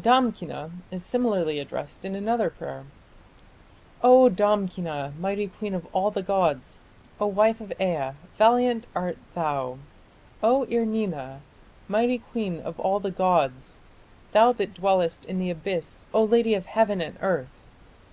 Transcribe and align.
Damkina 0.00 0.70
is 0.92 1.04
similarly 1.04 1.58
addressed 1.58 2.04
in 2.04 2.14
another 2.14 2.48
prayer: 2.48 2.84
O 4.04 4.28
Damkina, 4.28 5.12
mighty 5.18 5.48
queen 5.48 5.74
of 5.74 5.88
all 5.92 6.12
the 6.12 6.22
gods, 6.22 6.84
O 7.20 7.26
wife 7.26 7.60
of 7.60 7.72
Ea, 7.80 8.12
valiant 8.38 8.86
art 8.94 9.18
thou, 9.34 9.78
O 10.44 10.62
Ir 10.66 10.84
nina, 10.86 11.40
mighty 11.88 12.18
queen 12.18 12.60
of 12.60 12.78
all 12.78 13.00
the 13.00 13.10
gods... 13.10 13.78
Thou 14.30 14.52
that 14.52 14.74
dwellest 14.74 15.24
in 15.24 15.40
the 15.40 15.50
Abyss, 15.50 16.06
O 16.14 16.22
lady 16.22 16.54
of 16.54 16.66
heaven 16.66 17.00
and 17.00 17.16
earth!... 17.20 17.66